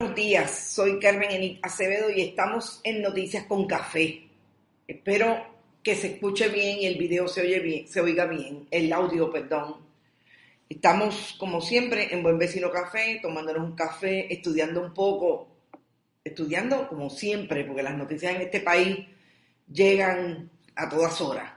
[0.00, 4.28] Buenos días, soy Carmen Enit Acevedo y estamos en Noticias con Café.
[4.86, 5.44] Espero
[5.82, 9.78] que se escuche bien y el video se se oiga bien, el audio, perdón.
[10.68, 15.48] Estamos, como siempre, en Buen Vecino Café, tomándonos un café, estudiando un poco,
[16.22, 19.04] estudiando como siempre, porque las noticias en este país
[19.66, 21.54] llegan a todas horas.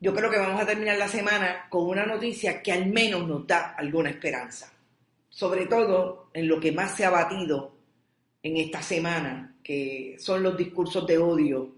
[0.00, 3.46] Yo creo que vamos a terminar la semana con una noticia que al menos nos
[3.46, 4.72] da alguna esperanza
[5.32, 7.74] sobre todo en lo que más se ha batido
[8.42, 11.74] en esta semana, que son los discursos de odio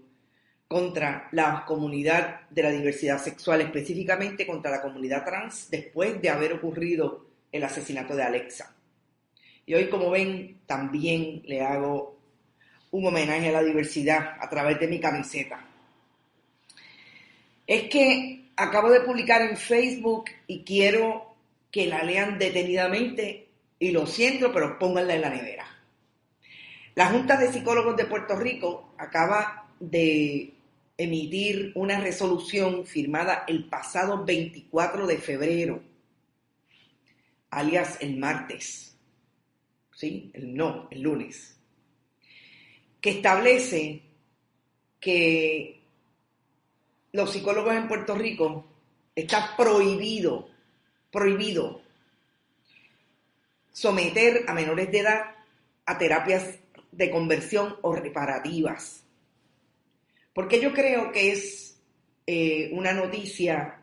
[0.67, 6.51] contra la comunidad de la diversidad sexual, específicamente contra la comunidad trans, después de haber
[6.51, 8.75] ocurrido el asesinato de Alexa.
[9.65, 12.19] Y hoy, como ven, también le hago
[12.91, 15.65] un homenaje a la diversidad a través de mi camiseta.
[17.65, 21.35] Es que acabo de publicar en Facebook y quiero
[21.71, 23.44] que la lean detenidamente
[23.79, 25.67] y lo siento, pero pónganla en la nevera.
[26.95, 30.53] La Junta de Psicólogos de Puerto Rico acaba de
[30.97, 35.83] emitir una resolución firmada el pasado 24 de febrero,
[37.49, 38.97] alias el martes,
[39.93, 40.31] ¿sí?
[40.33, 41.57] El no, el lunes,
[43.01, 44.01] que establece
[44.99, 45.81] que
[47.11, 48.65] los psicólogos en Puerto Rico
[49.13, 50.49] está prohibido,
[51.11, 51.84] prohibido
[53.75, 55.35] someter a menores de edad
[55.85, 56.59] a terapias
[56.93, 59.03] de conversión o reparativas.
[60.33, 61.77] Porque yo creo que es
[62.25, 63.81] eh, una noticia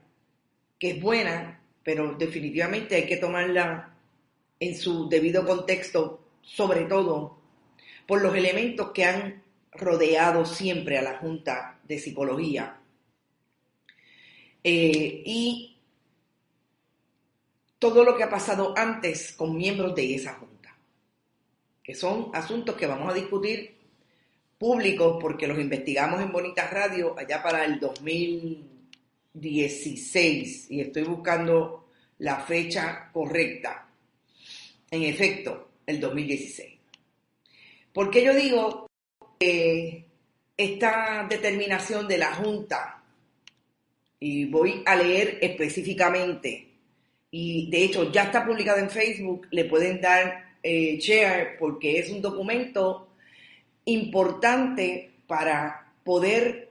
[0.78, 3.94] que es buena, pero definitivamente hay que tomarla
[4.58, 7.38] en su debido contexto, sobre todo
[8.06, 12.78] por los elementos que han rodeado siempre a la Junta de Psicología.
[14.64, 15.71] Eh, y
[17.82, 20.72] todo lo que ha pasado antes con miembros de esa junta,
[21.82, 23.74] que son asuntos que vamos a discutir
[24.56, 31.88] públicos porque los investigamos en Bonitas Radio allá para el 2016 y estoy buscando
[32.18, 33.88] la fecha correcta.
[34.88, 36.78] En efecto, el 2016.
[37.92, 38.86] ¿Por qué yo digo
[39.40, 40.06] que
[40.56, 43.02] esta determinación de la Junta,
[44.20, 46.71] y voy a leer específicamente
[47.34, 52.10] y de hecho ya está publicado en Facebook, le pueden dar eh, share porque es
[52.10, 53.08] un documento
[53.86, 56.70] importante para poder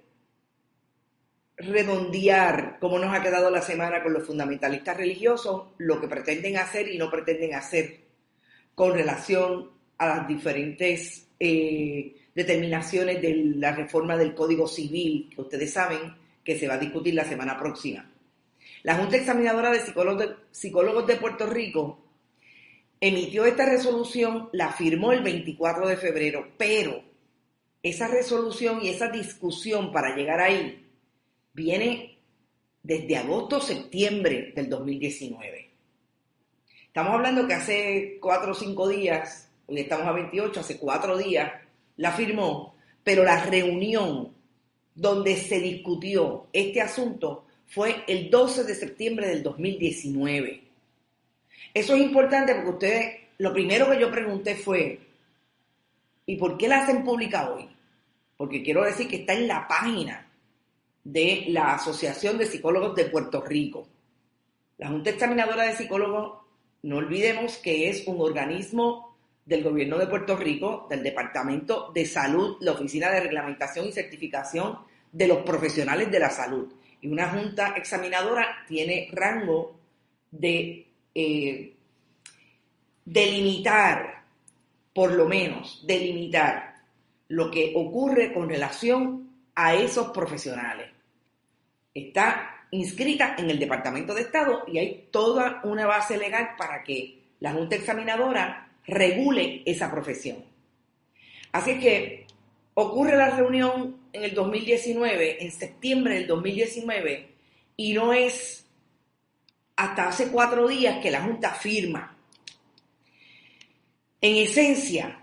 [1.58, 6.88] redondear cómo nos ha quedado la semana con los fundamentalistas religiosos, lo que pretenden hacer
[6.90, 8.02] y no pretenden hacer
[8.76, 15.74] con relación a las diferentes eh, determinaciones de la reforma del Código Civil, que ustedes
[15.74, 18.11] saben que se va a discutir la semana próxima.
[18.84, 19.80] La Junta Examinadora de
[20.52, 22.00] Psicólogos de, Puerto Rico
[23.00, 27.03] emitió esta resolución, la firmó el 24 de febrero, pero
[27.84, 30.88] esa resolución y esa discusión para llegar ahí
[31.53, 32.18] viene
[32.81, 35.70] desde agosto-septiembre del 2019.
[36.88, 41.52] Estamos hablando que hace cuatro o cinco días, hoy estamos a 28, hace cuatro días,
[41.97, 44.34] la firmó, pero la reunión
[44.96, 50.62] donde se discutió este asunto fue el 12 de septiembre del 2019.
[51.74, 55.00] Eso es importante porque ustedes, lo primero que yo pregunté fue,
[56.26, 57.70] ¿y por qué la hacen pública hoy?
[58.36, 60.28] Porque quiero decir que está en la página
[61.06, 63.88] de la Asociación de Psicólogos de Puerto Rico.
[64.78, 66.42] La Junta Examinadora de Psicólogos,
[66.84, 69.16] no olvidemos que es un organismo
[69.46, 74.80] del gobierno de Puerto Rico, del Departamento de Salud, la Oficina de Reglamentación y Certificación
[75.09, 79.80] de los Profesionales de la Salud y una junta examinadora tiene rango
[80.30, 81.74] de eh,
[83.04, 84.24] delimitar,
[84.94, 86.76] por lo menos, delimitar
[87.30, 90.90] lo que ocurre con relación a esos profesionales.
[91.94, 97.20] Está inscrita en el Departamento de Estado y hay toda una base legal para que
[97.40, 100.44] la Junta Examinadora regule esa profesión.
[101.52, 102.21] Así que
[102.82, 107.30] ocurre la reunión en el 2019, en septiembre del 2019,
[107.78, 108.66] y no es
[109.76, 112.18] hasta hace cuatro días que la Junta firma.
[114.20, 115.20] En esencia,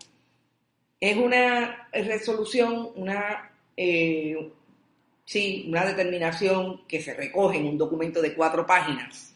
[1.01, 4.51] es una resolución, una, eh,
[5.25, 9.35] sí, una determinación que se recoge en un documento de cuatro páginas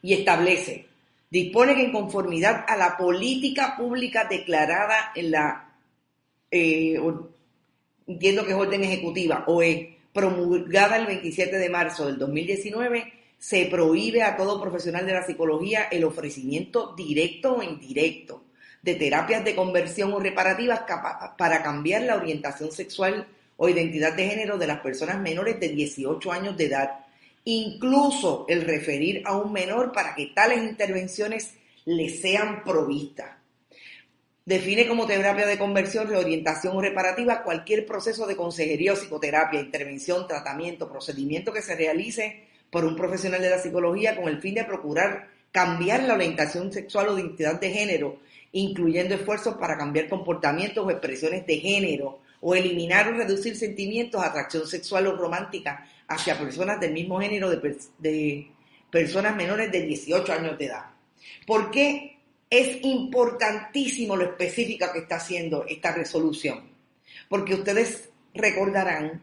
[0.00, 0.86] y establece,
[1.30, 5.71] dispone que en conformidad a la política pública declarada en la
[6.52, 7.00] eh,
[8.06, 13.66] entiendo que es orden ejecutiva, o es promulgada el 27 de marzo del 2019, se
[13.66, 18.44] prohíbe a todo profesional de la psicología el ofrecimiento directo o indirecto
[18.82, 20.82] de terapias de conversión o reparativas
[21.38, 23.26] para cambiar la orientación sexual
[23.56, 27.06] o identidad de género de las personas menores de 18 años de edad,
[27.44, 33.41] incluso el referir a un menor para que tales intervenciones le sean provistas.
[34.44, 40.26] Define como terapia de conversión, reorientación o reparativa cualquier proceso de consejería o psicoterapia, intervención,
[40.26, 44.64] tratamiento, procedimiento que se realice por un profesional de la psicología con el fin de
[44.64, 48.18] procurar cambiar la orientación sexual o identidad de género,
[48.50, 54.66] incluyendo esfuerzos para cambiar comportamientos o expresiones de género o eliminar o reducir sentimientos, atracción
[54.66, 58.50] sexual o romántica hacia personas del mismo género de, de
[58.90, 60.86] personas menores de 18 años de edad.
[61.46, 62.11] ¿Por qué
[62.52, 66.70] es importantísimo lo específica que está haciendo esta resolución?
[67.26, 69.22] Porque ustedes recordarán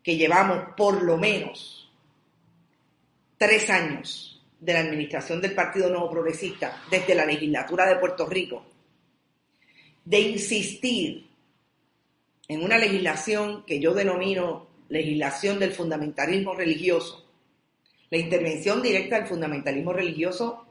[0.00, 1.90] que llevamos por lo menos
[3.36, 8.64] tres años de la administración del Partido Nuevo Progresista desde la legislatura de Puerto Rico
[10.04, 11.26] de insistir
[12.46, 17.26] en una legislación que yo denomino legislación del fundamentalismo religioso,
[18.08, 20.68] la intervención directa del fundamentalismo religioso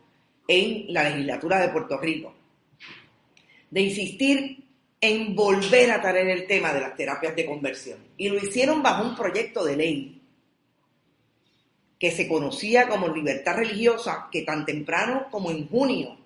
[0.51, 2.33] en la legislatura de Puerto Rico,
[3.69, 4.63] de insistir
[4.99, 7.99] en volver a traer el tema de las terapias de conversión.
[8.17, 10.21] Y lo hicieron bajo un proyecto de ley
[11.97, 16.17] que se conocía como libertad religiosa, que tan temprano como en junio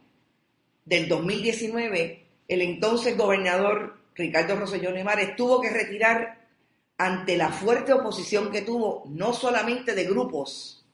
[0.85, 6.45] del 2019, el entonces gobernador Ricardo Rosselló Nemares tuvo que retirar
[6.97, 10.84] ante la fuerte oposición que tuvo no solamente de grupos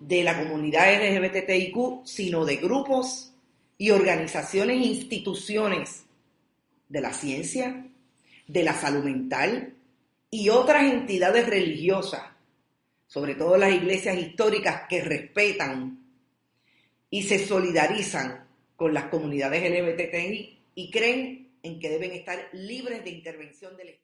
[0.00, 3.32] de la comunidad LGBTIQ, sino de grupos
[3.78, 6.04] y organizaciones e instituciones
[6.88, 7.86] de la ciencia,
[8.46, 9.74] de la salud mental
[10.30, 12.22] y otras entidades religiosas,
[13.06, 16.04] sobre todo las iglesias históricas que respetan
[17.10, 23.10] y se solidarizan con las comunidades LGBTI y creen en que deben estar libres de
[23.10, 24.03] intervención del Estado.